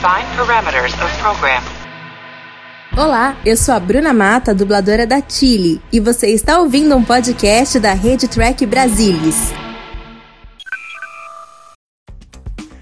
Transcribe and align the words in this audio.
Define 0.00 0.34
parameters 0.34 0.94
of 0.94 1.18
program. 1.18 1.62
Olá, 2.96 3.36
eu 3.44 3.54
sou 3.54 3.74
a 3.74 3.78
Bruna 3.78 4.14
Mata, 4.14 4.54
dubladora 4.54 5.06
da 5.06 5.20
Chile, 5.20 5.78
e 5.92 6.00
você 6.00 6.28
está 6.28 6.58
ouvindo 6.58 6.96
um 6.96 7.04
podcast 7.04 7.78
da 7.78 7.92
Rede 7.92 8.26
Track 8.26 8.64
Brasilis. 8.64 9.52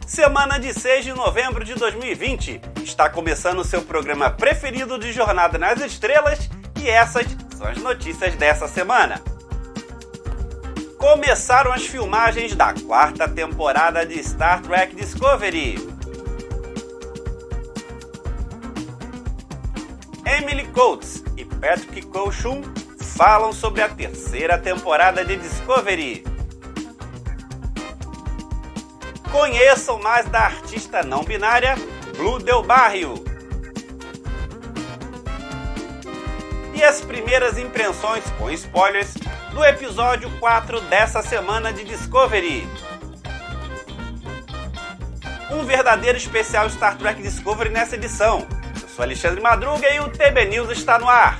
Semana 0.06 0.60
de 0.60 0.72
6 0.72 1.06
de 1.06 1.12
novembro 1.12 1.64
de 1.64 1.74
2020. 1.74 2.60
Está 2.84 3.10
começando 3.10 3.58
o 3.58 3.64
seu 3.64 3.82
programa 3.82 4.30
preferido 4.30 4.96
de 4.96 5.12
Jornada 5.12 5.58
nas 5.58 5.80
Estrelas 5.80 6.48
e 6.80 6.88
essas 6.88 7.26
são 7.56 7.66
as 7.66 7.78
notícias 7.78 8.36
dessa 8.36 8.68
semana. 8.68 9.20
Começaram 10.96 11.72
as 11.72 11.84
filmagens 11.84 12.54
da 12.54 12.72
quarta 12.74 13.26
temporada 13.26 14.06
de 14.06 14.22
Star 14.22 14.62
Trek 14.62 14.94
Discovery. 14.94 15.97
Emily 20.36 20.66
Coates 20.68 21.24
e 21.38 21.44
Patrick 21.44 22.02
Colshun 22.08 22.62
falam 23.00 23.50
sobre 23.50 23.80
a 23.80 23.88
terceira 23.88 24.58
temporada 24.58 25.24
de 25.24 25.36
Discovery. 25.36 26.22
Conheçam 29.32 29.98
mais 30.00 30.28
da 30.28 30.40
artista 30.40 31.02
não 31.02 31.24
binária 31.24 31.76
Blue 32.16 32.38
Del 32.38 32.62
Barrio. 32.62 33.14
E 36.74 36.84
as 36.84 37.00
primeiras 37.00 37.56
impressões 37.58 38.22
com 38.38 38.50
spoilers 38.50 39.14
do 39.52 39.64
episódio 39.64 40.30
4 40.38 40.82
dessa 40.82 41.22
semana 41.22 41.72
de 41.72 41.84
Discovery. 41.84 42.68
Um 45.50 45.64
verdadeiro 45.64 46.18
especial 46.18 46.68
Star 46.68 46.98
Trek 46.98 47.22
Discovery 47.22 47.70
nessa 47.70 47.96
edição. 47.96 48.46
Sou 48.98 49.04
Alexandre 49.04 49.40
Madruga 49.40 49.88
e 49.94 50.00
o 50.00 50.10
TB 50.10 50.46
News 50.46 50.70
está 50.70 50.98
no 50.98 51.08
ar. 51.08 51.38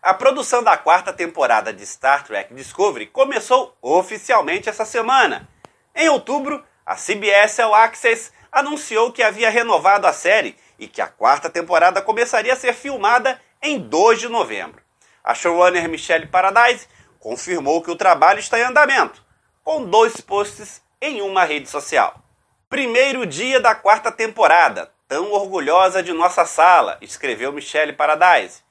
A 0.00 0.14
produção 0.14 0.62
da 0.62 0.76
quarta 0.76 1.12
temporada 1.12 1.72
de 1.72 1.84
Star 1.84 2.22
Trek 2.22 2.54
Discovery 2.54 3.08
começou 3.08 3.76
oficialmente 3.82 4.68
essa 4.68 4.84
semana. 4.84 5.48
Em 5.96 6.08
outubro, 6.08 6.64
a 6.86 6.94
CBS 6.94 7.58
All 7.58 7.74
Access 7.74 8.30
anunciou 8.52 9.10
que 9.10 9.24
havia 9.24 9.50
renovado 9.50 10.06
a 10.06 10.12
série 10.12 10.56
e 10.78 10.86
que 10.86 11.00
a 11.00 11.08
quarta 11.08 11.50
temporada 11.50 12.00
começaria 12.00 12.52
a 12.52 12.56
ser 12.56 12.72
filmada 12.72 13.36
em 13.62 13.78
2 13.78 14.20
de 14.20 14.28
novembro. 14.28 14.82
A 15.22 15.34
showrunner 15.34 15.88
Michelle 15.88 16.26
Paradise 16.26 16.86
confirmou 17.18 17.82
que 17.82 17.90
o 17.90 17.96
trabalho 17.96 18.38
está 18.38 18.58
em 18.58 18.62
andamento, 18.62 19.22
com 19.62 19.84
dois 19.84 20.20
posts 20.20 20.82
em 21.00 21.20
uma 21.20 21.44
rede 21.44 21.68
social. 21.68 22.22
Primeiro 22.68 23.26
dia 23.26 23.60
da 23.60 23.74
quarta 23.74 24.12
temporada, 24.12 24.90
tão 25.06 25.32
orgulhosa 25.32 26.02
de 26.02 26.12
nossa 26.12 26.44
sala, 26.44 26.98
escreveu 27.00 27.52
Michelle 27.52 27.92
Paradise. 27.92 28.62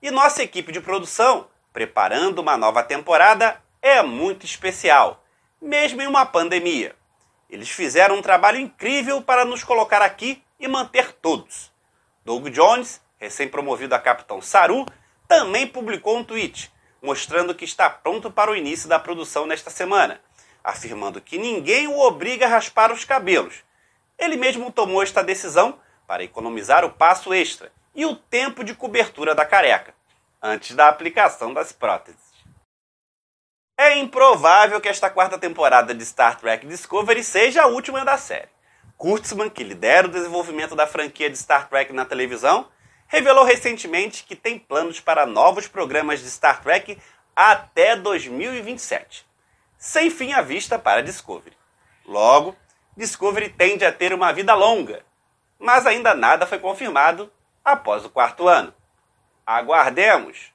E 0.00 0.10
nossa 0.10 0.42
equipe 0.42 0.70
de 0.70 0.80
produção, 0.80 1.48
preparando 1.72 2.38
uma 2.40 2.56
nova 2.56 2.82
temporada, 2.82 3.60
é 3.80 4.02
muito 4.02 4.44
especial, 4.44 5.24
mesmo 5.60 6.02
em 6.02 6.06
uma 6.06 6.26
pandemia. 6.26 6.94
Eles 7.48 7.70
fizeram 7.70 8.16
um 8.16 8.22
trabalho 8.22 8.58
incrível 8.58 9.22
para 9.22 9.44
nos 9.44 9.64
colocar 9.64 10.02
aqui 10.02 10.42
e 10.60 10.68
manter 10.68 11.12
todos. 11.12 11.72
Doug 12.24 12.48
Jones, 12.48 13.00
recém-promovido 13.18 13.94
a 13.94 13.98
capitão 13.98 14.40
Saru, 14.40 14.86
também 15.26 15.66
publicou 15.66 16.16
um 16.16 16.24
tweet 16.24 16.70
mostrando 17.02 17.54
que 17.54 17.64
está 17.64 17.88
pronto 17.88 18.30
para 18.30 18.50
o 18.50 18.56
início 18.56 18.88
da 18.88 18.98
produção 18.98 19.46
nesta 19.46 19.70
semana, 19.70 20.20
afirmando 20.62 21.20
que 21.20 21.38
ninguém 21.38 21.86
o 21.86 21.98
obriga 21.98 22.46
a 22.46 22.48
raspar 22.48 22.92
os 22.92 23.04
cabelos. 23.04 23.62
Ele 24.18 24.36
mesmo 24.36 24.72
tomou 24.72 25.02
esta 25.02 25.22
decisão 25.22 25.78
para 26.06 26.24
economizar 26.24 26.84
o 26.84 26.90
passo 26.90 27.32
extra 27.32 27.72
e 27.94 28.04
o 28.04 28.16
tempo 28.16 28.64
de 28.64 28.74
cobertura 28.74 29.34
da 29.34 29.46
careca, 29.46 29.94
antes 30.42 30.74
da 30.74 30.88
aplicação 30.88 31.54
das 31.54 31.72
próteses. 31.72 32.28
É 33.76 33.96
improvável 33.96 34.80
que 34.80 34.88
esta 34.88 35.08
quarta 35.08 35.38
temporada 35.38 35.94
de 35.94 36.04
Star 36.04 36.38
Trek 36.40 36.66
Discovery 36.66 37.22
seja 37.22 37.62
a 37.62 37.66
última 37.66 38.04
da 38.04 38.16
série. 38.16 38.48
Kurtzman, 38.96 39.48
que 39.48 39.62
lidera 39.62 40.08
o 40.08 40.10
desenvolvimento 40.10 40.74
da 40.74 40.84
franquia 40.84 41.30
de 41.30 41.38
Star 41.38 41.68
Trek 41.68 41.92
na 41.92 42.04
televisão, 42.04 42.66
revelou 43.08 43.44
recentemente 43.44 44.22
que 44.22 44.36
tem 44.36 44.58
planos 44.58 45.00
para 45.00 45.26
novos 45.26 45.66
programas 45.66 46.20
de 46.20 46.30
Star 46.30 46.62
Trek 46.62 46.98
até 47.34 47.96
2027, 47.96 49.26
sem 49.78 50.10
fim 50.10 50.32
à 50.34 50.42
vista 50.42 50.78
para 50.78 51.02
Discovery. 51.02 51.56
Logo, 52.04 52.54
Discovery 52.96 53.48
tende 53.48 53.84
a 53.84 53.92
ter 53.92 54.12
uma 54.12 54.32
vida 54.32 54.54
longa, 54.54 55.02
mas 55.58 55.86
ainda 55.86 56.14
nada 56.14 56.46
foi 56.46 56.58
confirmado 56.58 57.32
após 57.64 58.04
o 58.04 58.10
quarto 58.10 58.46
ano. 58.46 58.74
Aguardemos! 59.46 60.52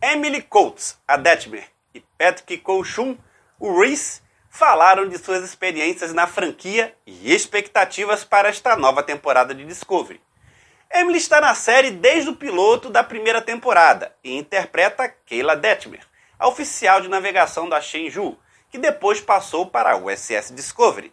Emily 0.00 0.42
Coates, 0.42 0.98
a 1.06 1.16
Detmer, 1.16 1.68
e 1.94 2.00
Patrick 2.18 2.58
Colchum, 2.58 3.16
o 3.58 3.80
Reese, 3.80 4.22
falaram 4.54 5.08
de 5.08 5.18
suas 5.18 5.42
experiências 5.42 6.12
na 6.12 6.28
franquia 6.28 6.96
e 7.04 7.34
expectativas 7.34 8.22
para 8.22 8.48
esta 8.48 8.76
nova 8.76 9.02
temporada 9.02 9.52
de 9.52 9.64
Discovery. 9.64 10.20
Emily 10.92 11.18
está 11.18 11.40
na 11.40 11.56
série 11.56 11.90
desde 11.90 12.30
o 12.30 12.36
piloto 12.36 12.88
da 12.88 13.02
primeira 13.02 13.42
temporada 13.42 14.14
e 14.22 14.38
interpreta 14.38 15.12
Kayla 15.28 15.56
Detmer, 15.56 16.06
a 16.38 16.46
oficial 16.46 17.00
de 17.00 17.08
navegação 17.08 17.68
da 17.68 17.80
Shenzhou, 17.80 18.38
que 18.70 18.78
depois 18.78 19.20
passou 19.20 19.66
para 19.66 19.90
a 19.90 19.96
USS 19.96 20.54
Discovery. 20.54 21.12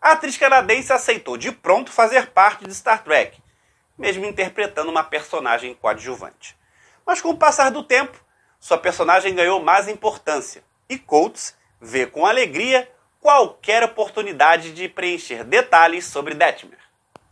A 0.00 0.12
atriz 0.12 0.38
canadense 0.38 0.92
aceitou 0.92 1.36
de 1.36 1.50
pronto 1.50 1.90
fazer 1.90 2.28
parte 2.28 2.64
de 2.64 2.72
Star 2.72 3.02
Trek, 3.02 3.36
mesmo 3.98 4.24
interpretando 4.24 4.92
uma 4.92 5.02
personagem 5.02 5.74
coadjuvante. 5.74 6.56
Mas 7.04 7.20
com 7.20 7.30
o 7.30 7.36
passar 7.36 7.72
do 7.72 7.82
tempo, 7.82 8.16
sua 8.60 8.78
personagem 8.78 9.34
ganhou 9.34 9.60
mais 9.60 9.88
importância 9.88 10.62
e 10.88 10.96
Coates 10.96 11.56
vê 11.80 12.06
com 12.06 12.26
alegria 12.26 12.88
qualquer 13.20 13.82
oportunidade 13.82 14.72
de 14.72 14.88
preencher 14.88 15.44
detalhes 15.44 16.04
sobre 16.04 16.34
Detmer. 16.34 16.78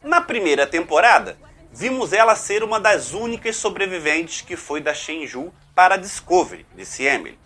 Na 0.03 0.21
primeira 0.21 0.67
temporada, 0.67 1.39
vimos 1.73 2.13
ela 2.13 2.37
ser 2.37 2.63
uma 2.63 2.79
das 2.79 3.13
únicas 3.13 3.57
sobreviventes 3.57 4.41
que 4.41 4.57
foi 4.57 4.81
da 4.81 4.93
Shenzhou 4.93 5.53
para 5.75 5.95
a 5.95 5.99
Discovery, 5.99 6.67
disse 6.75 7.05
Emily. 7.05 7.39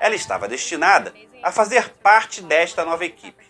Ela 0.00 0.14
estava 0.14 0.48
destinada 0.48 1.14
a 1.42 1.50
fazer 1.50 1.90
parte 2.02 2.42
desta 2.42 2.84
nova 2.84 3.04
equipe. 3.04 3.44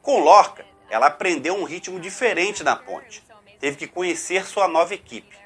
Com 0.00 0.20
Lorca, 0.20 0.64
ela 0.90 1.06
aprendeu 1.06 1.54
um 1.54 1.64
ritmo 1.64 1.98
diferente 1.98 2.62
na 2.62 2.76
ponte. 2.76 3.24
Teve 3.58 3.76
que 3.76 3.86
conhecer 3.86 4.44
sua 4.46 4.68
nova 4.68 4.94
equipe. 4.94 5.36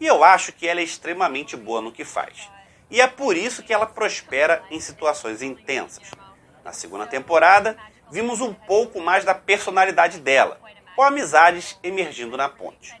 E 0.00 0.06
eu 0.06 0.24
acho 0.24 0.52
que 0.52 0.66
ela 0.66 0.80
é 0.80 0.84
extremamente 0.84 1.56
boa 1.56 1.80
no 1.80 1.92
que 1.92 2.04
faz. 2.04 2.48
E 2.90 3.00
é 3.00 3.06
por 3.06 3.36
isso 3.36 3.62
que 3.62 3.72
ela 3.72 3.86
prospera 3.86 4.64
em 4.70 4.80
situações 4.80 5.42
intensas. 5.42 6.10
Na 6.64 6.72
segunda 6.72 7.06
temporada, 7.06 7.76
vimos 8.10 8.40
um 8.40 8.52
pouco 8.52 9.00
mais 9.00 9.24
da 9.24 9.34
personalidade 9.34 10.18
dela, 10.18 10.60
com 10.94 11.02
amizades 11.02 11.78
emergindo 11.82 12.36
na 12.36 12.48
ponte. 12.48 12.94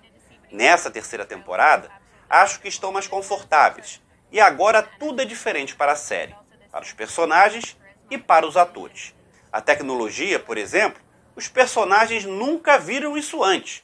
Nessa 0.50 0.90
terceira 0.90 1.24
temporada, 1.24 1.90
acho 2.28 2.60
que 2.60 2.68
estão 2.68 2.92
mais 2.92 3.06
confortáveis. 3.06 4.00
E 4.32 4.40
agora 4.40 4.82
tudo 4.82 5.20
é 5.20 5.24
diferente 5.24 5.74
para 5.74 5.92
a 5.92 5.96
série, 5.96 6.34
para 6.70 6.84
os 6.84 6.92
personagens 6.92 7.76
e 8.10 8.16
para 8.16 8.46
os 8.46 8.56
atores. 8.56 9.14
A 9.52 9.60
tecnologia, 9.60 10.38
por 10.38 10.56
exemplo, 10.56 11.02
os 11.34 11.48
personagens 11.48 12.24
nunca 12.24 12.78
viram 12.78 13.16
isso 13.16 13.42
antes. 13.42 13.82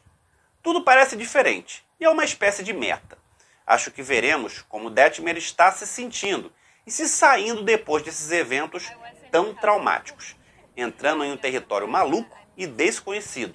Tudo 0.63 0.83
parece 0.83 1.17
diferente 1.17 1.85
e 1.99 2.05
é 2.05 2.11
uma 2.11 2.25
espécie 2.25 2.63
de 2.63 2.73
meta. 2.73 3.19
Acho 3.67 3.91
que 3.91 4.03
veremos 4.03 4.65
como 4.69 4.91
Detmer 4.91 5.37
está 5.37 5.73
se 5.73 5.87
sentindo 5.87 6.53
e 6.87 6.91
se 6.91 7.09
saindo 7.09 7.65
depois 7.65 8.03
desses 8.03 8.31
eventos 8.31 8.89
tão 9.37 9.53
traumáticos, 9.53 10.35
entrando 10.75 11.23
em 11.23 11.31
um 11.31 11.37
território 11.37 11.87
maluco 11.87 12.35
e 12.57 12.67
desconhecido, 12.67 13.55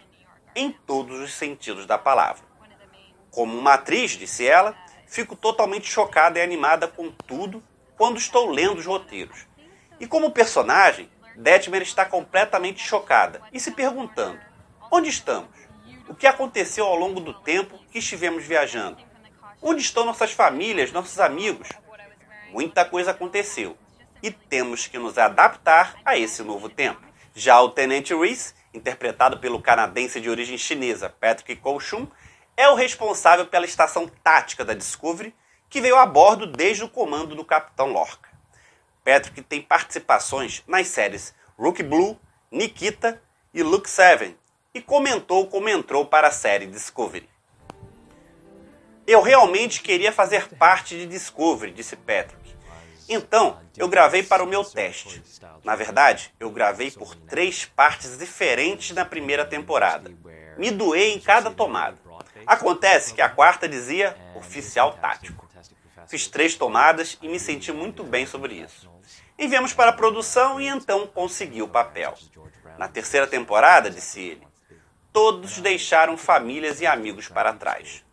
em 0.56 0.72
todos 0.72 1.20
os 1.20 1.34
sentidos 1.34 1.88
da 1.88 1.98
palavra. 1.98 2.44
Como 3.32 3.58
uma 3.58 3.74
atriz, 3.74 4.12
disse 4.12 4.46
ela, 4.46 4.78
fico 5.08 5.36
totalmente 5.36 5.90
chocada 5.90 6.38
e 6.38 6.42
animada 6.44 6.88
com 6.88 7.10
tudo 7.10 7.64
quando 7.98 8.20
estou 8.20 8.52
lendo 8.52 8.78
os 8.78 8.86
roteiros. 8.86 9.48
E 10.00 10.06
como 10.06 10.30
personagem, 10.30 11.10
Detmer 11.36 11.82
está 11.82 12.06
completamente 12.06 12.84
chocada 12.84 13.42
e 13.52 13.60
se 13.60 13.72
perguntando: 13.72 14.40
onde 14.92 15.10
estamos? 15.10 15.50
O 16.08 16.14
que 16.14 16.28
aconteceu 16.28 16.86
ao 16.86 16.96
longo 16.96 17.20
do 17.20 17.34
tempo 17.34 17.80
que 17.92 17.98
estivemos 17.98 18.44
viajando? 18.44 19.04
Onde 19.60 19.82
estão 19.82 20.06
nossas 20.06 20.32
famílias, 20.32 20.92
nossos 20.92 21.20
amigos? 21.20 21.70
Muita 22.52 22.86
coisa 22.86 23.10
aconteceu 23.10 23.76
e 24.22 24.32
temos 24.32 24.88
que 24.88 24.98
nos 24.98 25.18
adaptar 25.18 25.96
a 26.06 26.18
esse 26.18 26.44
novo 26.44 26.70
tempo. 26.70 27.02
Já 27.34 27.62
o 27.62 27.70
Tenente 27.70 28.14
Reese 28.14 28.54
interpretado 28.74 29.40
pelo 29.40 29.62
canadense 29.62 30.20
de 30.22 30.30
origem 30.30 30.58
chinesa 30.58 31.10
Patrick 31.10 31.56
Colchum, 31.58 32.08
é 32.56 32.70
o 32.70 32.76
responsável 32.76 33.46
pela 33.46 33.66
estação 33.66 34.08
tática 34.24 34.64
da 34.64 34.74
Discovery, 34.74 35.34
que 35.70 35.82
veio 35.82 35.98
a 35.98 36.06
bordo 36.06 36.46
desde 36.48 36.84
o 36.84 36.90
comando 36.90 37.36
do 37.36 37.46
Capitão 37.46 37.92
Lorca. 37.92 38.30
Patrick 39.04 39.42
tem 39.42 39.62
participações 39.62 40.64
nas 40.68 40.88
séries 40.88 41.34
Rookie 41.58 41.84
Blue, 41.84 42.20
Nikita 42.52 43.22
e 43.54 43.64
Luke 43.64 43.90
Seven, 43.90 44.38
e 44.74 44.82
comentou 44.82 45.48
como 45.48 45.70
entrou 45.70 46.06
para 46.06 46.28
a 46.28 46.32
série 46.32 46.68
Discovery. 46.68 47.30
Eu 49.08 49.22
realmente 49.22 49.82
queria 49.82 50.12
fazer 50.12 50.48
parte 50.56 50.96
de 50.96 51.06
Discovery, 51.06 51.72
disse 51.72 51.96
Patrick. 51.96 52.41
Então, 53.14 53.60
eu 53.76 53.90
gravei 53.90 54.24
para 54.24 54.42
o 54.42 54.48
meu 54.48 54.64
teste. 54.64 55.22
Na 55.66 55.76
verdade, 55.76 56.34
eu 56.40 56.50
gravei 56.50 56.90
por 56.92 57.14
três 57.14 57.66
partes 57.66 58.18
diferentes 58.18 58.92
na 58.92 59.04
primeira 59.04 59.44
temporada. 59.44 60.10
Me 60.58 60.72
doei 60.72 61.12
em 61.12 61.20
cada 61.20 61.52
tomada. 61.52 61.98
Acontece 62.48 63.14
que 63.14 63.22
a 63.22 63.28
quarta 63.28 63.68
dizia 63.68 64.16
oficial 64.34 64.94
tático. 64.94 65.46
Fiz 66.08 66.28
três 66.28 66.56
tomadas 66.56 67.18
e 67.22 67.28
me 67.28 67.38
senti 67.38 67.74
muito 67.74 68.02
bem 68.02 68.26
sobre 68.26 68.56
isso. 68.56 68.90
Enviamos 69.38 69.74
para 69.74 69.90
a 69.90 69.94
produção 69.94 70.62
e 70.62 70.68
então 70.68 71.06
consegui 71.06 71.62
o 71.62 71.68
papel. 71.68 72.16
Na 72.78 72.88
terceira 72.88 73.28
temporada, 73.28 73.90
disse 73.90 74.22
ele, 74.22 74.48
todos 75.12 75.58
deixaram 75.60 76.16
famílias 76.16 76.80
e 76.80 76.86
amigos 76.86 77.28
para 77.28 77.52
trás. 77.52 78.06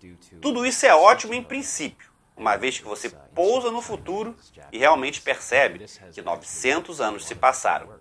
Tudo 0.42 0.66
isso 0.66 0.84
é 0.84 0.92
ótimo 0.92 1.34
em 1.34 1.42
princípio, 1.42 2.07
uma 2.38 2.56
vez 2.56 2.78
que 2.78 2.84
você 2.84 3.10
pousa 3.34 3.70
no 3.70 3.82
futuro 3.82 4.34
e 4.70 4.78
realmente 4.78 5.20
percebe 5.20 5.84
que 6.12 6.22
900 6.22 7.00
anos 7.00 7.26
se 7.26 7.34
passaram. 7.34 8.00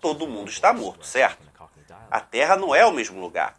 Todo 0.00 0.26
mundo 0.26 0.48
está 0.48 0.72
morto, 0.72 1.06
certo? 1.06 1.46
A 2.10 2.20
Terra 2.20 2.56
não 2.56 2.74
é 2.74 2.84
o 2.86 2.92
mesmo 2.92 3.20
lugar. 3.20 3.58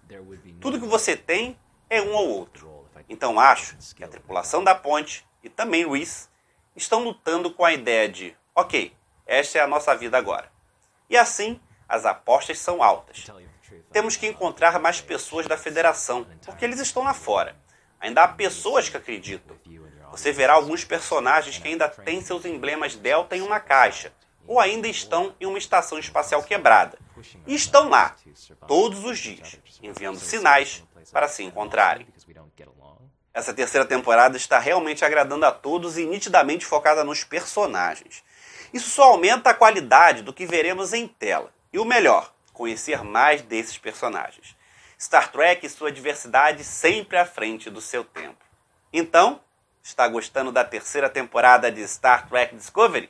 Tudo 0.60 0.80
que 0.80 0.88
você 0.88 1.16
tem 1.16 1.58
é 1.90 2.02
um 2.02 2.14
ou 2.14 2.30
outro. 2.30 2.90
Então 3.08 3.40
acho 3.40 3.78
que 3.96 4.04
a 4.04 4.08
tripulação 4.08 4.64
da 4.64 4.74
ponte 4.74 5.26
e 5.44 5.50
também 5.50 5.88
Reese 5.88 6.28
estão 6.76 7.04
lutando 7.04 7.52
com 7.52 7.64
a 7.64 7.72
ideia 7.72 8.10
de, 8.10 8.36
ok, 8.56 8.96
esta 9.28 9.60
é 9.60 9.62
a 9.62 9.68
nossa 9.68 9.96
vida 9.96 10.18
agora. 10.18 10.52
E 11.08 11.16
assim, 11.16 11.60
as 11.88 12.04
apostas 12.04 12.58
são 12.58 12.82
altas. 12.82 13.28
Temos 13.92 14.18
que 14.18 14.26
encontrar 14.26 14.80
mais 14.80 15.00
pessoas 15.00 15.46
da 15.46 15.56
federação, 15.56 16.26
porque 16.44 16.66
eles 16.66 16.80
estão 16.80 17.04
lá 17.04 17.14
fora. 17.14 17.56
Ainda 18.00 18.24
há 18.24 18.28
pessoas 18.28 18.90
que 18.90 18.98
acreditam. 18.98 19.56
Você 20.16 20.32
verá 20.32 20.54
alguns 20.54 20.86
personagens 20.86 21.58
que 21.58 21.68
ainda 21.68 21.90
têm 21.90 22.22
seus 22.22 22.46
emblemas 22.46 22.96
Delta 22.96 23.36
em 23.36 23.42
uma 23.42 23.60
caixa, 23.60 24.14
ou 24.48 24.62
ainda 24.62 24.88
estão 24.88 25.36
em 25.42 25.46
uma 25.46 25.58
estação 25.58 26.00
espacial 26.00 26.42
quebrada. 26.42 26.98
E 27.46 27.54
estão 27.54 27.90
lá, 27.90 28.16
todos 28.66 29.04
os 29.04 29.20
dias, 29.20 29.58
enviando 29.84 30.18
sinais 30.18 30.82
para 31.12 31.28
se 31.28 31.44
encontrarem. 31.44 32.08
Essa 33.34 33.54
terceira 33.54 33.86
temporada 33.86 34.38
está 34.38 34.58
realmente 34.58 35.04
agradando 35.04 35.46
a 35.46 35.52
todos 35.52 35.98
e 35.98 36.06
nitidamente 36.06 36.66
focada 36.66 37.04
nos 37.04 37.26
personagens. 37.26 38.24
Isso 38.74 38.90
só 38.90 39.12
aumenta 39.12 39.50
a 39.50 39.54
qualidade 39.54 40.22
do 40.22 40.32
que 40.32 40.46
veremos 40.46 40.94
em 40.94 41.10
tela. 41.10 41.54
E 41.74 41.78
o 41.78 41.84
melhor, 41.84 42.34
conhecer 42.54 43.04
mais 43.04 43.42
desses 43.42 43.78
personagens. 43.78 44.56
Star 44.98 45.30
Trek 45.30 45.66
e 45.66 45.70
sua 45.70 45.92
diversidade 45.92 46.64
sempre 46.64 47.18
à 47.18 47.26
frente 47.26 47.70
do 47.70 47.82
seu 47.82 48.06
tempo. 48.06 48.38
Então, 48.94 49.42
está 49.86 50.08
gostando 50.08 50.52
da 50.52 50.64
terceira 50.64 51.08
temporada 51.08 51.72
de 51.72 51.84
Star 51.84 52.28
Trek 52.28 52.56
Discovery? 52.56 53.08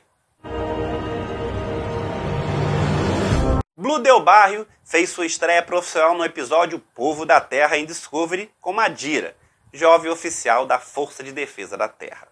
Blue 3.74 3.98
Del 3.98 4.20
Barrio 4.20 4.68
fez 4.84 5.08
sua 5.08 5.24
estreia 5.24 5.62
profissional 5.62 6.14
no 6.14 6.22
episódio 6.22 6.78
Povo 6.94 7.24
da 7.24 7.40
Terra 7.40 7.78
em 7.78 7.86
Discovery 7.86 8.52
como 8.60 8.80
Adira, 8.80 9.34
jovem 9.72 10.10
oficial 10.10 10.66
da 10.66 10.78
Força 10.78 11.24
de 11.24 11.32
Defesa 11.32 11.78
da 11.78 11.88
Terra. 11.88 12.28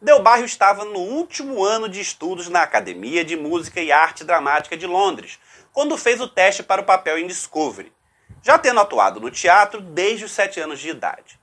Del 0.00 0.22
Barrio 0.22 0.46
estava 0.46 0.84
no 0.84 1.00
último 1.00 1.64
ano 1.64 1.88
de 1.88 2.00
estudos 2.00 2.48
na 2.48 2.62
Academia 2.62 3.24
de 3.24 3.36
Música 3.36 3.80
e 3.80 3.90
Arte 3.90 4.22
Dramática 4.22 4.76
de 4.76 4.86
Londres, 4.86 5.40
quando 5.72 5.98
fez 5.98 6.20
o 6.20 6.28
teste 6.28 6.62
para 6.62 6.80
o 6.80 6.86
papel 6.86 7.18
em 7.18 7.26
Discovery, 7.26 7.92
já 8.40 8.56
tendo 8.56 8.78
atuado 8.78 9.18
no 9.18 9.32
teatro 9.32 9.80
desde 9.80 10.24
os 10.24 10.30
sete 10.30 10.60
anos 10.60 10.78
de 10.78 10.90
idade. 10.90 11.39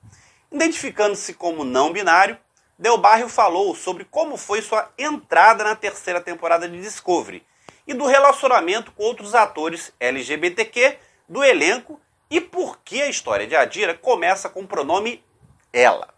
Identificando-se 0.50 1.34
como 1.34 1.64
não 1.64 1.92
binário, 1.92 2.38
Del 2.78 2.96
Barrio 2.96 3.28
falou 3.28 3.74
sobre 3.74 4.04
como 4.04 4.36
foi 4.36 4.62
sua 4.62 4.88
entrada 4.96 5.64
na 5.64 5.74
terceira 5.74 6.20
temporada 6.20 6.68
de 6.68 6.80
Discovery 6.80 7.44
e 7.86 7.92
do 7.92 8.06
relacionamento 8.06 8.92
com 8.92 9.02
outros 9.02 9.34
atores 9.34 9.92
LGBTQ 9.98 10.96
do 11.28 11.42
elenco 11.42 12.00
e 12.30 12.40
por 12.40 12.78
que 12.84 13.02
a 13.02 13.08
história 13.08 13.46
de 13.46 13.56
Adira 13.56 13.94
começa 13.94 14.48
com 14.48 14.60
o 14.60 14.66
pronome 14.66 15.24
ela 15.72 16.14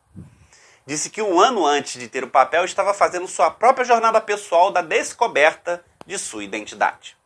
disse 0.91 1.09
que 1.09 1.23
um 1.23 1.39
ano 1.39 1.65
antes 1.65 2.01
de 2.01 2.09
ter 2.09 2.25
o 2.25 2.29
papel 2.29 2.65
estava 2.65 2.93
fazendo 2.93 3.29
sua 3.29 3.49
própria 3.49 3.85
jornada 3.85 4.21
pessoal 4.21 4.73
da 4.73 4.83
descoberta 4.83 5.85
de 6.05 6.19
sua 6.19 6.43
identidade. 6.43 7.17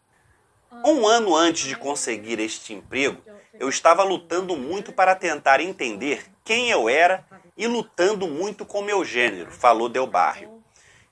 Um 0.83 1.07
ano 1.07 1.37
antes 1.37 1.67
de 1.67 1.77
conseguir 1.77 2.41
este 2.41 2.73
emprego, 2.73 3.23
eu 3.61 3.69
estava 3.69 4.03
lutando 4.03 4.57
muito 4.57 4.93
para 4.93 5.15
tentar 5.15 5.61
entender 5.61 6.25
quem 6.43 6.71
eu 6.71 6.89
era 6.89 7.25
e 7.57 7.67
lutando 7.67 8.27
muito 8.27 8.65
com 8.65 8.83
meu 8.83 9.05
gênero, 9.05 9.51
falou 9.51 9.89
Del 9.89 10.07
Barrio. 10.07 10.63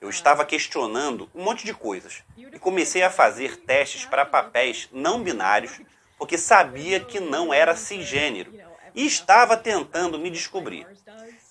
Eu 0.00 0.08
estava 0.10 0.44
questionando 0.44 1.30
um 1.34 1.44
monte 1.44 1.64
de 1.64 1.72
coisas 1.72 2.24
e 2.36 2.58
comecei 2.58 3.02
a 3.02 3.10
fazer 3.10 3.58
testes 3.58 4.04
para 4.04 4.26
papéis 4.26 4.88
não 4.90 5.22
binários 5.22 5.80
porque 6.18 6.36
sabia 6.36 6.98
que 6.98 7.20
não 7.20 7.52
era 7.52 7.76
cisgênero 7.76 8.52
e 8.94 9.06
estava 9.06 9.56
tentando 9.56 10.18
me 10.18 10.30
descobrir. 10.30 10.86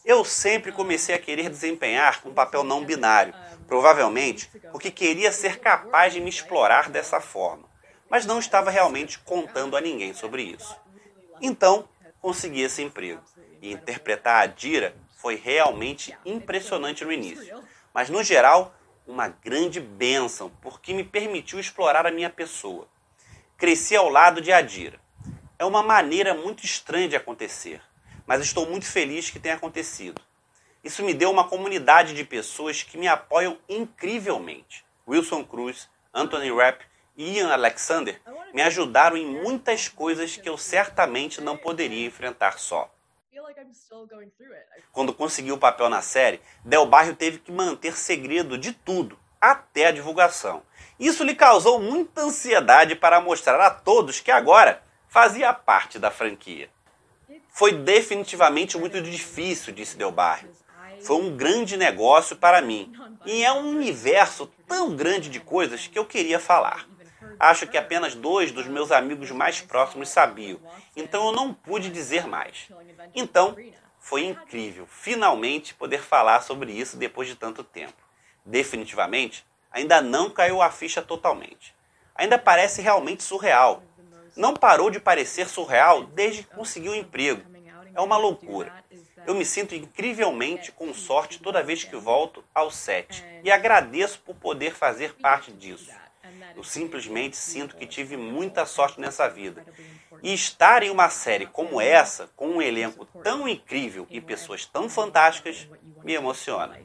Eu 0.04 0.25
sempre 0.25 0.72
comecei 0.72 1.14
a 1.14 1.19
querer 1.19 1.50
desempenhar 1.50 2.19
um 2.25 2.34
papel 2.34 2.64
não 2.64 2.84
binário, 2.84 3.34
provavelmente 3.68 4.50
porque 4.72 4.92
queria 4.92 5.31
ser 5.31 5.60
capaz 5.60 6.14
de 6.14 6.19
me 6.19 6.30
explorar 6.30 6.90
dessa 6.90 7.22
forma, 7.22 7.64
mas 8.12 8.28
não 8.28 8.38
estava 8.38 8.69
realmente 8.69 9.18
contando 9.18 9.75
a 9.75 9.81
ninguém 9.81 10.13
sobre 10.13 10.44
isso. 10.44 10.78
Então, 11.42 11.90
consegui 12.22 12.62
esse 12.62 12.84
emprego. 12.84 13.22
E 13.60 13.72
interpretar 13.72 14.44
a 14.44 14.46
Dira 14.46 14.96
foi 15.18 15.36
realmente 15.36 16.16
impressionante 16.24 17.04
no 17.04 17.12
início, 17.12 17.63
mas 17.94 18.10
no 18.10 18.24
geral, 18.24 18.75
uma 19.08 19.30
grande 19.30 19.80
bênção, 19.80 20.52
porque 20.62 20.94
me 20.94 21.04
permitiu 21.04 21.60
explorar 21.60 22.06
a 22.06 22.12
minha 22.12 22.30
pessoa. 22.30 22.88
Cresci 23.58 23.96
ao 23.96 24.10
lado 24.10 24.42
de 24.42 24.52
Adira. 24.52 25.00
É 25.57 25.66
uma 25.66 25.81
maneira 25.81 26.34
muito 26.34 26.66
estranha 26.66 27.07
de 27.07 27.16
acontecer 27.16 27.81
mas 28.31 28.40
estou 28.42 28.66
muito 28.66 28.85
feliz 28.85 29.30
que 29.30 29.40
tenha 29.40 29.56
acontecido. 29.56 30.21
Isso 30.81 31.04
me 31.04 31.14
deu 31.14 31.30
uma 31.30 31.50
comunidade 31.50 32.14
de 32.14 32.24
pessoas 32.24 32.81
que 32.81 32.97
me 32.97 33.06
apoiam 33.06 33.57
incrivelmente. 33.68 34.85
Wilson 35.06 35.44
Cruz, 35.44 35.90
Anthony 36.14 36.50
Rapp 36.50 36.81
Ian 37.21 37.51
Alexander 37.51 38.19
me 38.54 38.61
ajudaram 38.61 39.16
em 39.16 39.25
muitas 39.25 39.87
coisas 39.87 40.35
que 40.35 40.49
eu 40.49 40.57
certamente 40.57 41.40
não 41.40 41.56
poderia 41.56 42.07
enfrentar 42.07 42.57
só. 42.57 42.92
Quando 44.92 45.13
consegui 45.13 45.51
o 45.51 45.57
papel 45.57 45.90
na 45.90 46.01
série, 46.01 46.42
Del 46.66 46.85
Barrio 46.85 47.16
teve 47.16 47.40
que 47.40 47.51
manter 47.51 47.95
segredo 47.95 48.57
de 48.57 48.73
tudo, 48.73 49.18
até 49.40 49.87
a 49.87 49.92
divulgação. 49.92 50.63
Isso 50.99 51.23
lhe 51.23 51.35
causou 51.35 51.80
muita 51.80 52.21
ansiedade 52.21 52.95
para 52.95 53.21
mostrar 53.21 53.59
a 53.59 53.69
todos 53.69 54.19
que 54.19 54.31
agora 54.31 54.83
fazia 55.07 55.54
parte 55.54 55.97
da 55.97 56.11
franquia. 56.11 56.69
Foi 57.49 57.71
definitivamente 57.73 58.78
muito 58.78 59.01
difícil, 59.01 59.73
disse 59.73 59.97
Del 59.97 60.11
Barrio. 60.11 60.51
Foi 61.01 61.18
um 61.18 61.35
grande 61.35 61.78
negócio 61.78 62.35
para 62.35 62.61
mim. 62.61 62.94
E 63.25 63.44
é 63.44 63.51
um 63.51 63.69
universo 63.69 64.51
tão 64.68 64.95
grande 64.95 65.30
de 65.30 65.40
coisas 65.40 65.87
que 65.87 65.97
eu 65.97 66.06
queria 66.06 66.40
falar. 66.40 66.87
Acho 67.40 67.68
que 67.68 67.78
apenas 67.78 68.16
dois 68.16 68.51
dos 68.51 68.68
meus 68.68 68.92
amigos 68.92 69.31
mais 69.31 69.61
próximos 69.61 70.09
sabiam, 70.09 70.59
então 70.95 71.28
eu 71.28 71.31
não 71.31 71.54
pude 71.54 71.90
dizer 71.90 72.28
mais. 72.28 72.69
Então, 73.16 73.56
foi 73.99 74.25
incrível 74.25 74.87
finalmente 74.87 75.73
poder 75.73 76.01
falar 76.01 76.42
sobre 76.42 76.71
isso 76.71 76.97
depois 76.97 77.28
de 77.28 77.35
tanto 77.35 77.63
tempo. 77.63 78.01
Definitivamente, 78.45 79.45
ainda 79.71 80.01
não 80.01 80.30
caiu 80.30 80.61
a 80.61 80.71
ficha 80.71 81.01
totalmente. 81.01 81.75
Ainda 82.16 82.37
parece 82.37 82.81
realmente 82.81 83.23
surreal 83.23 83.83
não 84.35 84.54
parou 84.54 84.90
de 84.90 84.99
parecer 84.99 85.47
surreal 85.49 86.04
desde 86.04 86.44
que 86.44 86.56
conseguiu 86.56 86.94
o 86.94 86.95
um 86.95 86.97
emprego. 86.97 87.44
É 87.94 87.99
uma 87.99 88.18
loucura. 88.18 88.73
Eu 89.28 89.35
me 89.35 89.45
sinto 89.45 89.75
incrivelmente 89.75 90.71
com 90.71 90.94
sorte 90.94 91.40
toda 91.40 91.63
vez 91.63 91.83
que 91.83 91.95
volto 91.95 92.44
ao 92.56 92.71
set 92.71 93.23
e 93.44 93.51
agradeço 93.51 94.19
por 94.21 94.35
poder 94.35 94.73
fazer 94.73 95.13
parte 95.16 95.51
disso. 95.51 95.92
Eu 96.56 96.64
simplesmente 96.64 97.38
sinto 97.38 97.76
que 97.76 97.86
tive 97.86 98.18
muita 98.18 98.66
sorte 98.66 99.00
nessa 99.00 99.28
vida. 99.28 99.66
E 100.21 100.33
estar 100.33 100.83
em 100.83 100.90
uma 100.90 101.10
série 101.10 101.45
como 101.45 101.80
essa, 101.81 102.30
com 102.36 102.48
um 102.48 102.62
elenco 102.62 103.06
tão 103.24 103.48
incrível 103.48 104.06
e 104.10 104.21
pessoas 104.21 104.66
tão 104.66 104.90
fantásticas, 104.90 105.68
me 106.04 106.14
emociona. 106.14 106.80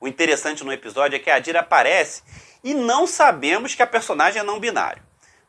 O 0.00 0.08
interessante 0.08 0.64
no 0.64 0.72
episódio 0.72 1.16
é 1.16 1.18
que 1.18 1.30
a 1.30 1.36
Adira 1.36 1.60
aparece 1.60 2.22
e 2.64 2.74
não 2.74 3.06
sabemos 3.06 3.74
que 3.74 3.82
a 3.82 3.86
personagem 3.86 4.40
é 4.40 4.44
não 4.44 4.58
binário. 4.58 5.02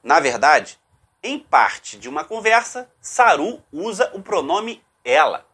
Na 0.03 0.19
verdade, 0.19 0.77
em 1.23 1.39
parte 1.39 1.97
de 1.97 2.09
uma 2.09 2.23
conversa, 2.23 2.91
Saru 2.99 3.63
usa 3.71 4.11
o 4.13 4.21
pronome 4.21 4.83
ela. 5.03 5.45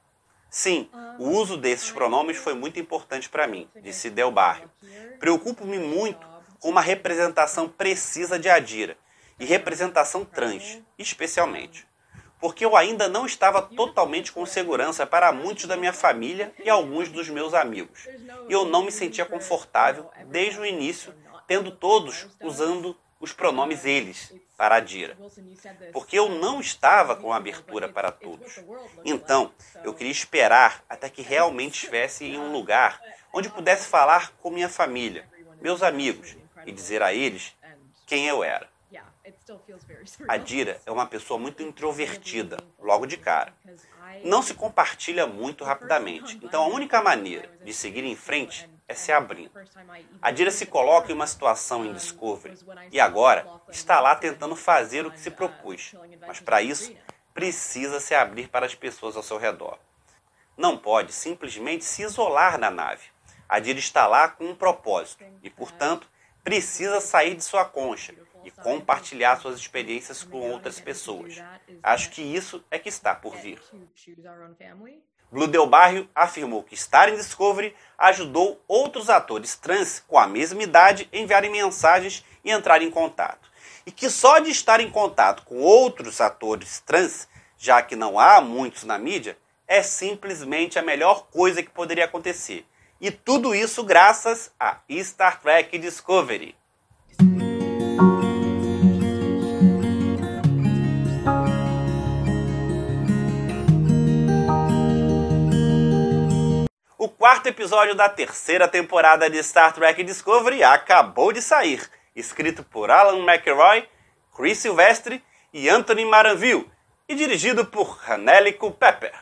Sim, 0.49 0.89
o 1.19 1.29
uso 1.29 1.57
desses 1.57 1.91
pronomes 1.91 2.37
foi 2.37 2.53
muito 2.53 2.79
importante 2.79 3.29
para 3.29 3.47
mim, 3.47 3.69
disse 3.81 4.09
Del 4.09 4.31
Barrio. 4.31 4.71
Preocupo-me 5.19 5.77
muito 5.77 6.26
com 6.59 6.69
uma 6.69 6.81
representação 6.81 7.67
precisa 7.67 8.37
de 8.39 8.49
Adira 8.49 8.97
e 9.39 9.45
representação 9.45 10.25
trans, 10.25 10.79
especialmente. 10.97 11.87
Porque 12.39 12.63
eu 12.63 12.75
ainda 12.75 13.07
não 13.07 13.25
estava 13.25 13.61
totalmente 13.61 14.31
com 14.31 14.45
segurança 14.45 15.05
para 15.05 15.31
muitos 15.31 15.65
da 15.65 15.75
minha 15.75 15.93
família 15.93 16.53
e 16.63 16.69
alguns 16.69 17.09
dos 17.09 17.29
meus 17.29 17.53
amigos. 17.53 18.07
E 18.47 18.53
eu 18.53 18.65
não 18.65 18.83
me 18.83 18.91
sentia 18.91 19.25
confortável 19.25 20.09
desde 20.27 20.59
o 20.59 20.65
início, 20.65 21.13
tendo 21.47 21.71
todos 21.71 22.27
usando 22.41 22.95
os 23.19 23.33
pronomes 23.33 23.85
eles 23.85 24.33
para 24.55 24.75
a 24.75 24.79
Dira, 24.79 25.17
porque 25.93 26.17
eu 26.17 26.29
não 26.29 26.59
estava 26.59 27.15
com 27.15 27.31
abertura 27.31 27.87
para 27.87 28.11
todos. 28.11 28.59
Então, 29.05 29.51
eu 29.83 29.93
queria 29.93 30.11
esperar 30.11 30.83
até 30.89 31.09
que 31.09 31.21
realmente 31.21 31.75
estivesse 31.75 32.25
em 32.25 32.39
um 32.39 32.51
lugar 32.51 32.99
onde 33.31 33.49
pudesse 33.49 33.87
falar 33.87 34.31
com 34.37 34.49
minha 34.49 34.69
família, 34.69 35.27
meus 35.61 35.83
amigos, 35.83 36.35
e 36.67 36.71
dizer 36.71 37.01
a 37.01 37.13
eles 37.13 37.55
quem 38.05 38.27
eu 38.27 38.43
era. 38.43 38.67
A 40.27 40.37
Dira 40.37 40.79
é 40.85 40.91
uma 40.91 41.05
pessoa 41.05 41.39
muito 41.39 41.63
introvertida, 41.63 42.57
logo 42.79 43.05
de 43.05 43.17
cara. 43.17 43.53
Não 44.23 44.41
se 44.41 44.53
compartilha 44.53 45.27
muito 45.27 45.63
rapidamente. 45.63 46.39
Então 46.43 46.63
a 46.63 46.67
única 46.67 47.01
maneira 47.01 47.49
de 47.63 47.73
seguir 47.73 48.03
em 48.03 48.15
frente 48.15 48.69
é 48.87 48.93
se 48.93 49.11
abrindo. 49.11 49.51
A 50.21 50.31
Dira 50.31 50.51
se 50.51 50.65
coloca 50.65 51.11
em 51.11 51.15
uma 51.15 51.27
situação 51.27 51.85
em 51.85 51.93
Discovery 51.93 52.57
e 52.91 52.99
agora 52.99 53.45
está 53.69 53.99
lá 53.99 54.15
tentando 54.15 54.55
fazer 54.55 55.05
o 55.05 55.11
que 55.11 55.19
se 55.19 55.31
propôs. 55.31 55.93
Mas 56.25 56.39
para 56.39 56.61
isso, 56.61 56.95
precisa 57.33 57.99
se 57.99 58.15
abrir 58.15 58.47
para 58.47 58.65
as 58.65 58.75
pessoas 58.75 59.15
ao 59.15 59.23
seu 59.23 59.37
redor. 59.37 59.77
Não 60.55 60.77
pode 60.77 61.11
simplesmente 61.11 61.83
se 61.83 62.01
isolar 62.01 62.57
na 62.57 62.71
nave. 62.71 63.09
A 63.47 63.59
Dira 63.59 63.79
está 63.79 64.07
lá 64.07 64.27
com 64.27 64.45
um 64.45 64.55
propósito 64.55 65.23
e, 65.43 65.49
portanto, 65.49 66.09
precisa 66.47 67.01
sair 67.01 67.35
de 67.35 67.43
sua 67.43 67.65
concha 67.65 68.15
e 68.45 68.49
compartilhar 68.49 69.35
suas 69.35 69.59
experiências 69.59 70.23
com 70.23 70.37
outras 70.49 70.79
pessoas. 70.79 71.35
Acho 71.83 72.09
que 72.09 72.21
isso 72.21 72.63
é 72.71 72.79
que 72.79 72.87
está 72.87 73.13
por 73.13 73.35
vir. 73.35 73.61
Blue 75.29 75.45
Del 75.45 75.67
Barrio 75.67 76.09
afirmou 76.15 76.63
que 76.63 76.73
estar 76.73 77.09
em 77.09 77.17
Discovery 77.17 77.75
ajudou 77.97 78.63
outros 78.65 79.09
atores 79.09 79.57
trans 79.57 80.01
com 80.07 80.17
a 80.17 80.25
mesma 80.25 80.63
idade 80.63 81.09
a 81.11 81.17
enviarem 81.17 81.51
mensagens 81.51 82.23
e 82.45 82.49
entrar 82.49 82.81
em 82.81 82.89
contato. 82.89 83.51
E 83.85 83.91
que 83.91 84.09
só 84.09 84.39
de 84.39 84.49
estar 84.49 84.79
em 84.79 84.89
contato 84.89 85.43
com 85.43 85.59
outros 85.59 86.21
atores 86.21 86.79
trans, 86.79 87.27
já 87.57 87.81
que 87.81 87.97
não 87.97 88.17
há 88.17 88.39
muitos 88.39 88.85
na 88.85 88.97
mídia, 88.97 89.37
é 89.67 89.83
simplesmente 89.83 90.79
a 90.79 90.81
melhor 90.81 91.27
coisa 91.29 91.61
que 91.61 91.69
poderia 91.69 92.05
acontecer. 92.05 92.65
E 92.99 93.11
tudo 93.11 93.53
isso 93.53 93.83
graças 93.83 94.51
a 94.59 94.79
Star 95.03 95.39
Trek 95.39 95.77
Discovery. 95.77 96.55
O 106.97 107.07
quarto 107.07 107.45
episódio 107.45 107.93
da 107.93 108.09
terceira 108.09 108.67
temporada 108.67 109.29
de 109.29 109.43
Star 109.43 109.73
Trek 109.73 110.03
Discovery 110.03 110.63
acabou 110.63 111.31
de 111.31 111.39
sair, 111.39 111.87
escrito 112.15 112.63
por 112.63 112.89
Alan 112.89 113.23
McElroy, 113.23 113.87
Chris 114.35 114.57
Silvestre 114.57 115.23
e 115.53 115.69
Anthony 115.69 116.03
Maranville, 116.03 116.67
e 117.07 117.13
dirigido 117.13 117.63
por 117.63 117.99
Hanelle 118.07 118.53
Culpepper. 118.53 119.13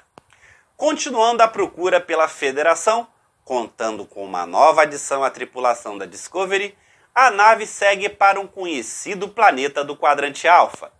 Continuando 0.77 1.43
a 1.43 1.47
procura 1.47 1.99
pela 1.99 2.29
Federação, 2.29 3.07
contando 3.45 4.05
com 4.05 4.25
uma 4.25 4.45
nova 4.45 4.81
adição 4.81 5.23
à 5.23 5.29
tripulação 5.29 5.97
da 5.97 6.05
Discovery, 6.05 6.75
a 7.13 7.31
nave 7.31 7.65
segue 7.65 8.09
para 8.09 8.41
um 8.41 8.47
conhecido 8.47 9.29
planeta 9.29 9.83
do 9.85 9.95
quadrante 9.95 10.47
Alpha. 10.47 10.91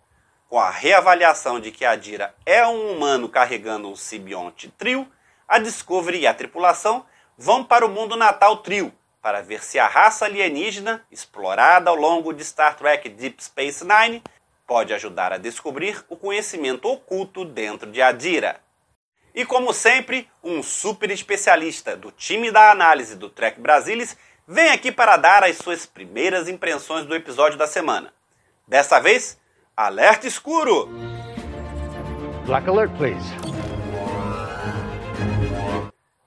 Com 0.48 0.58
a 0.58 0.70
reavaliação 0.70 1.60
de 1.60 1.72
que 1.72 1.84
a 1.84 1.96
Dira 1.96 2.34
é 2.46 2.66
um 2.66 2.92
humano 2.92 3.28
carregando 3.28 3.90
um 3.90 3.96
simbionte 3.96 4.72
trio, 4.78 5.06
a 5.46 5.58
Discovery 5.58 6.20
e 6.20 6.26
a 6.26 6.32
tripulação 6.32 7.04
vão 7.36 7.64
para 7.64 7.84
o 7.84 7.90
mundo 7.90 8.16
natal 8.16 8.58
trio 8.58 8.92
para 9.26 9.42
ver 9.42 9.60
se 9.60 9.76
a 9.76 9.88
raça 9.88 10.24
alienígena, 10.24 11.04
explorada 11.10 11.90
ao 11.90 11.96
longo 11.96 12.32
de 12.32 12.44
Star 12.44 12.76
Trek 12.76 13.08
Deep 13.08 13.42
Space 13.42 13.84
Nine, 13.84 14.22
pode 14.64 14.94
ajudar 14.94 15.32
a 15.32 15.36
descobrir 15.36 16.04
o 16.08 16.16
conhecimento 16.16 16.86
oculto 16.86 17.44
dentro 17.44 17.90
de 17.90 18.00
Adira. 18.00 18.60
E 19.36 19.44
como 19.44 19.70
sempre, 19.74 20.26
um 20.42 20.62
super 20.62 21.10
especialista 21.10 21.94
do 21.94 22.10
time 22.10 22.50
da 22.50 22.70
análise 22.70 23.14
do 23.14 23.28
Trek 23.28 23.60
Brasilis 23.60 24.16
vem 24.48 24.70
aqui 24.70 24.90
para 24.90 25.18
dar 25.18 25.44
as 25.44 25.58
suas 25.58 25.84
primeiras 25.84 26.48
impressões 26.48 27.04
do 27.04 27.14
episódio 27.14 27.58
da 27.58 27.66
semana. 27.66 28.14
Dessa 28.66 28.98
vez, 28.98 29.38
alerta 29.76 30.26
escuro! 30.26 30.88
Black 32.46 32.66
alert, 32.66 32.96
please. 32.96 33.26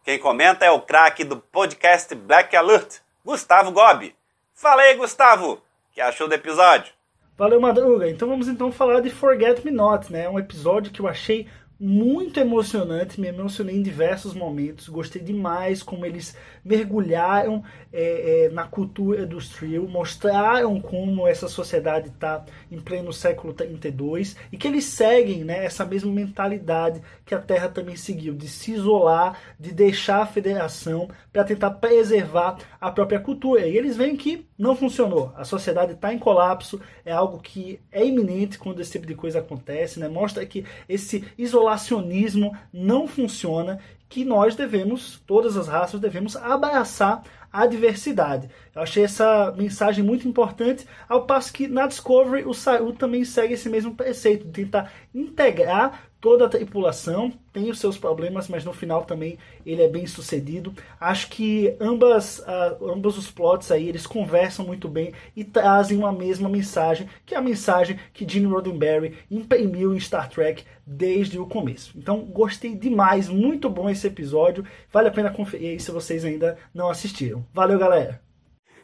Quem 0.04 0.20
comenta 0.20 0.64
é 0.64 0.70
o 0.70 0.82
craque 0.82 1.24
do 1.24 1.38
podcast 1.38 2.14
Black 2.14 2.56
Alert, 2.56 3.00
Gustavo 3.26 3.72
Gobi. 3.72 4.16
Fala 4.54 4.84
aí, 4.84 4.94
Gustavo! 4.94 5.54
O 5.54 5.62
que 5.94 6.00
achou 6.00 6.28
do 6.28 6.36
episódio? 6.36 6.94
Valeu, 7.36 7.60
Madruga. 7.60 8.08
Então 8.08 8.30
vamos 8.30 8.48
então 8.48 8.72
falar 8.72 9.00
de 9.00 9.10
Forget 9.10 9.66
Me 9.66 9.72
Not, 9.72 10.12
né? 10.12 10.30
Um 10.30 10.38
episódio 10.38 10.92
que 10.92 11.00
eu 11.00 11.08
achei 11.08 11.48
muito 11.80 12.40
emocionante, 12.40 13.22
me 13.22 13.30
emocionei 13.30 13.78
em 13.78 13.82
diversos 13.82 14.34
momentos, 14.34 14.90
gostei 14.90 15.22
demais 15.22 15.82
como 15.82 16.06
eles 16.06 16.36
mergulharam 16.64 17.64
é, 17.92 18.46
é, 18.46 18.50
na 18.50 18.66
cultura 18.66 19.26
do 19.26 19.40
trio, 19.40 19.88
mostraram 19.88 20.80
como 20.80 21.28
essa 21.28 21.48
sociedade 21.48 22.10
está 22.10 22.46
em 22.72 22.80
pleno 22.80 23.12
século 23.12 23.54
32 23.54 24.36
e 24.52 24.58
que 24.58 24.68
eles 24.68 24.86
seguem 24.86 25.44
né, 25.44 25.66
essa 25.66 25.86
mesma 25.86 26.12
mentalidade 26.12 27.02
que 27.26 27.34
a 27.34 27.40
Terra 27.40 27.70
também 27.70 27.96
seguiu, 27.96 28.34
de 28.34 28.48
se 28.48 28.74
isolar, 28.74 29.40
de 29.60 29.72
deixar 29.72 30.22
a 30.22 30.26
federação 30.26 31.10
para 31.32 31.44
tentar 31.44 31.72
preservar 31.72 32.58
a 32.80 32.92
própria 32.92 33.20
cultura. 33.20 33.68
E 33.68 33.78
eles 33.78 33.96
veem 33.96 34.16
que 34.16 34.46
não 34.58 34.76
funcionou, 34.76 35.32
a 35.36 35.44
sociedade 35.44 35.94
está 35.94 36.14
em 36.14 36.20
colapso, 36.20 36.82
é 37.06 37.12
algo 37.12 37.40
que 37.40 37.80
é 37.92 38.06
iminente 38.06 38.60
quando 38.60 38.82
esse 38.82 38.92
tipo 38.92 39.08
de 39.08 39.16
coisa 39.16 39.40
acontece, 39.40 40.00
né? 40.00 40.08
mostra 40.08 40.46
que 40.46 40.66
esse 40.88 41.24
isolacionismo 41.38 42.56
não 42.74 43.08
funciona 43.08 43.80
que 44.10 44.26
nós 44.26 44.56
devemos, 44.56 45.22
todas 45.28 45.56
as 45.56 45.68
raças 45.68 46.00
devemos 46.00 46.36
abraçar 46.36 47.22
a 47.54 47.66
diversidade. 47.66 48.50
Eu 48.76 48.82
achei 48.82 49.04
essa 49.04 49.54
mensagem 49.56 50.04
muito 50.04 50.28
importante, 50.28 50.86
ao 51.08 51.26
passo 51.26 51.54
que 51.54 51.68
na 51.68 51.88
Discovery 51.88 52.44
o 52.46 52.54
Saru 52.54 52.92
também 52.94 53.24
segue 53.24 53.54
esse 53.54 53.70
mesmo 53.70 53.96
preceito, 53.96 54.46
de 54.46 54.64
tentar 54.64 54.92
integrar 55.14 56.09
toda 56.22 56.46
a 56.46 56.50
tripulação, 56.50 57.32
tem 57.54 57.70
os 57.70 57.80
seus 57.80 57.98
problemas, 57.98 58.48
mas 58.48 58.66
no 58.66 58.74
final 58.74 59.06
também 59.06 59.38
ele 59.66 59.82
é 59.82 59.88
bem 59.88 60.06
sucedido. 60.06 60.74
Acho 61.00 61.30
que 61.30 61.76
ambas, 61.80 62.40
uh, 62.40 62.92
ambos 62.92 63.18
os 63.18 63.32
plots 63.32 63.72
aí, 63.72 63.88
eles 63.88 64.06
conversam 64.06 64.66
muito 64.66 64.88
bem 64.88 65.14
e 65.36 65.44
trazem 65.44 65.98
uma 65.98 66.12
mesma 66.12 66.50
mensagem, 66.50 67.10
que 67.26 67.34
é 67.34 67.38
a 67.38 67.42
mensagem 67.42 68.00
que 68.14 68.28
Gene 68.28 68.48
Roddenberry 68.48 69.18
imprimiu 69.32 69.96
em 69.96 70.00
Star 70.00 70.30
Trek 70.30 70.64
desde 70.86 71.40
o 71.40 71.46
começo. 71.46 71.94
Então, 71.96 72.20
gostei 72.20 72.76
demais, 72.76 73.30
muito 73.30 73.70
bom 73.70 73.90
esse 73.90 74.08
episódio. 74.08 74.66
Vale 74.92 75.08
a 75.08 75.12
pena 75.12 75.32
conferir 75.32 75.72
aí 75.72 75.80
se 75.80 75.92
vocês 75.92 76.26
ainda 76.26 76.58
não 76.74 76.90
assistiram. 76.90 77.46
Valeu, 77.54 77.80
galera! 77.80 78.22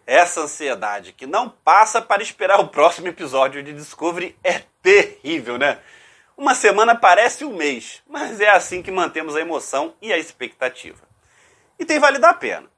Essa 0.08 0.42
ansiedade 0.42 1.14
que 1.14 1.26
não 1.26 1.50
passa 1.50 2.00
para 2.00 2.22
esperar 2.22 2.60
o 2.60 2.68
próximo 2.68 3.08
episódio 3.08 3.64
de 3.64 3.74
Discovery 3.74 4.36
é 4.44 4.62
terrível, 4.84 5.58
né? 5.58 5.80
Uma 6.38 6.54
semana 6.54 6.94
parece 6.94 7.46
um 7.46 7.56
mês, 7.56 8.04
mas 8.06 8.42
é 8.42 8.50
assim 8.50 8.82
que 8.82 8.92
mantemos 8.92 9.38
a 9.38 9.40
emoção 9.40 9.96
e 10.02 10.12
a 10.12 10.18
expectativa. 10.18 11.02
E 11.80 11.86
tem 11.86 11.98
valido 11.98 12.26
a 12.26 12.34
pena. 12.34 12.70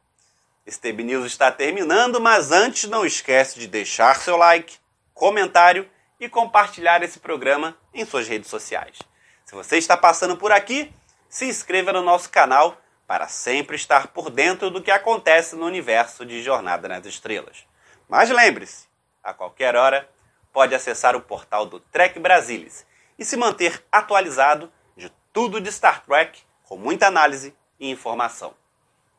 Este 0.64 0.82
TB 0.82 1.04
News 1.04 1.26
está 1.26 1.52
terminando, 1.52 2.22
mas 2.22 2.52
antes 2.52 2.88
não 2.88 3.04
esquece 3.04 3.60
de 3.60 3.66
deixar 3.66 4.18
seu 4.18 4.38
like, 4.38 4.78
comentário 5.12 5.90
e 6.20 6.30
compartilhar 6.30 7.02
esse 7.02 7.20
programa 7.20 7.76
em 7.92 8.06
suas 8.06 8.28
redes 8.28 8.48
sociais. 8.48 9.00
Se 9.44 9.56
você 9.56 9.78
está 9.78 9.98
passando 9.98 10.38
por 10.38 10.52
aqui, 10.52 10.94
se 11.28 11.46
inscreva 11.46 11.92
no 11.92 12.04
nosso 12.04 12.30
canal 12.30 12.80
para 13.08 13.28
sempre 13.28 13.76
estar 13.76 14.10
por 14.10 14.30
dentro 14.30 14.70
do 14.70 14.84
que 14.84 14.92
acontece 14.92 15.56
no 15.56 15.66
universo 15.66 16.24
de 16.24 16.44
Jornada 16.44 16.88
nas 16.88 17.08
Estrelas. 17.08 17.66
Mas 18.08 18.30
lembre-se, 18.30 18.86
a 19.24 19.34
qualquer 19.34 19.76
hora 19.76 20.08
pode 20.54 20.76
acessar 20.76 21.16
o 21.16 21.22
portal 21.22 21.66
do 21.66 21.80
Trek 21.80 22.20
Brasilis 22.20 22.86
e 23.18 23.26
se 23.26 23.38
manter 23.38 23.84
atualizado 23.92 24.72
de 24.96 25.12
tudo 25.34 25.60
de 25.60 25.70
Star 25.70 26.06
Trek 26.06 26.42
com 26.64 26.78
muita 26.78 27.08
análise 27.08 27.56
e 27.80 27.90
informação. 27.90 28.54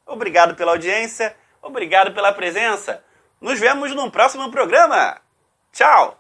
Obrigado 0.06 0.54
pela 0.54 0.72
audiência, 0.72 1.36
obrigado 1.62 2.12
pela 2.12 2.32
presença. 2.32 3.04
Nos 3.40 3.58
vemos 3.58 3.94
no 3.94 4.10
próximo 4.10 4.50
programa. 4.50 5.20
Tchau! 5.72 6.17